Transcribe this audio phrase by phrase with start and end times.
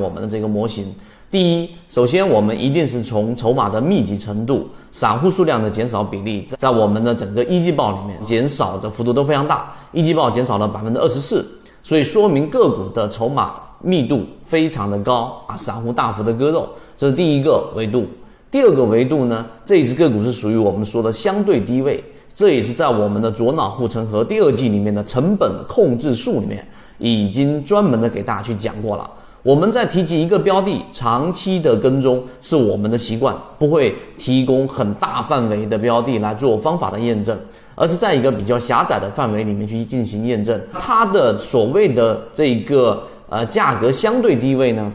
[0.00, 0.86] 我们的这个模型。
[1.30, 11.46] 第一，首先我们一定是从筹码的密集程度、散户数量的减少比例，在我们的整个一季报里面减少的幅度都非常大，一季报减少了百分之二十四，
[11.84, 18.08] 所以说明个股的筹码密度非常的高啊，散户大幅的割肉，这是第一个维度。
[18.50, 22.02] 第二个维度呢，这一只个股是属于我们说的相对低位，
[22.34, 26.66] 这也是在我们的左脑护城河第二季里面的成本控制术里面
[26.98, 29.08] 已经专门的给大家去讲过了。
[29.42, 37.38] 我们在提及一个标的长期的跟踪是我们的习惯，不会提供很大范围的标的来做方法的验证，
[37.74, 40.60] 而是在一个比较狭窄的范围里面去进行验证。
[40.78, 44.92] 它的所谓的这个呃价格相对低位呢，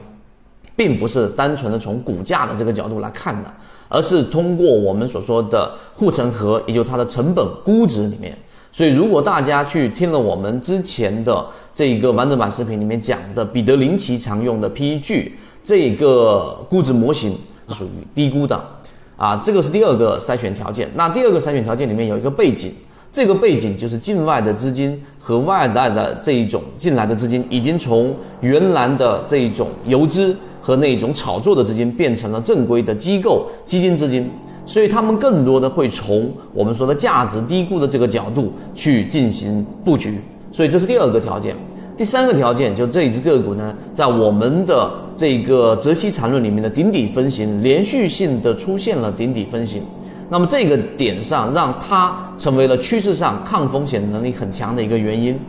[0.76, 3.52] 并不是单纯的从股价的这个角度来看的，
[3.90, 8.38] 而是通过我们所说的护城河，也就它的成本估值里面。
[8.76, 15.32] 所以，如果大家去听了我们之前的这一个完整版视频里面讲的彼得林奇常用的 PEG
[15.64, 17.38] 这个估值模型，
[17.70, 18.62] 属于低估的，
[19.16, 20.92] 啊，这个是第二个筛选条件。
[20.94, 22.74] 那第二个筛选条件里面有一个背景，
[23.14, 34.30] 这个背景就是境外的资金和外来的这一种进来的资金，已经从原来的这一种游资和那种炒作的资金，变成了正规的机构基金资金。
[34.66, 40.20] 所以他们更多的会从我们说的价值低估的这个角度去进行布局，
[40.52, 41.56] 所以这是第二个条件。
[41.98, 49.82] 第三个条件就这一只个股呢，在我们的这个泽西缠论里面的顶底分型连续性的出现了顶底分型，
[50.30, 55.40] 那么这个点上让它成为了趋势上抗风险能力很强的一个原因。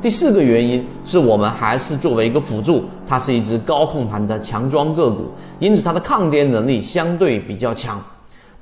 [0.00, 5.22] 第四个原因是我们还是作为一个辅助，它是一只高控盘的强庄个股，
[5.58, 8.00] 因此它的抗跌能力相对比较强。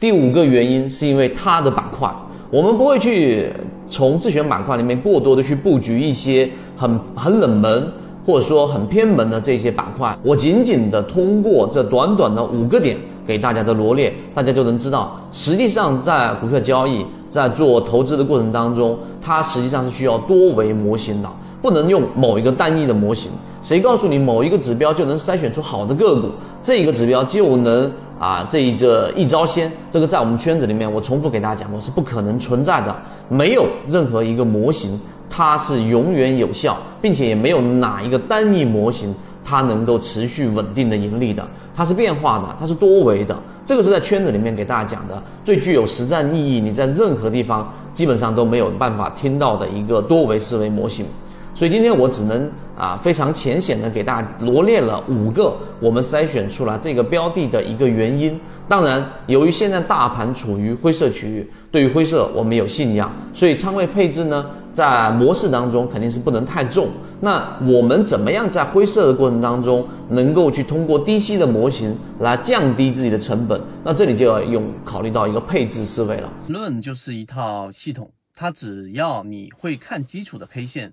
[0.00, 2.10] 第五个原因是因为它的板块，
[2.50, 3.48] 我们不会去
[3.88, 7.90] 从自选板块里面过多的去布局一些很很冷门
[8.26, 10.16] 或者说很偏门的这些板块。
[10.22, 21.30] 我仅仅的通过这短短的五个点给大家的罗列，大家就能知道，实际上在股票交易在做投资的过程当中，它实际上是需要多维模型的，
[21.62, 23.30] 不能用某一个单一的模型。
[23.64, 26.28] 谁告诉你某一个指标就能筛选出好的个股？
[26.62, 29.72] 这一个指标就能啊，这一这一招鲜？
[29.90, 32.94] 这个在我们圈子里面，我重复给大家讲过，是不可能存在的。
[33.30, 41.42] 没有任何一个模型它是永远有效，并且也没有哪一个单一模型它能够持续稳定的盈利的。
[41.74, 43.34] 它是变化的，它是多维的。
[43.64, 51.06] 这个是在圈子里面给大家讲的最具有实战意义，你在任何地方基本上都没有办法听到的一个多维思维模型。
[51.54, 58.38] 所以今天我只能啊非常浅显的给大家罗列了五个我们筛选出来这个标的的一个原因。
[58.66, 66.88] 当然，由于现在大盘处于灰色区域，对于灰色我们有信仰，所以仓位配置呢在模式当中肯定是不能太重。
[67.20, 73.60] 那我们怎么样在灰色的过程当中能够去通过低吸的模型来降低自己的成本？
[73.84, 76.32] 那这里就要用考虑到一个配置思维了。
[76.48, 80.92] 论就是一套系统，它只要你会看基础的 K 线。